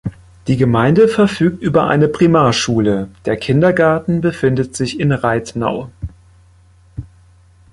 [0.47, 5.91] Die Gemeinde verfügt über eine Primarschule, der Kindergarten befindet sich in Reitnau.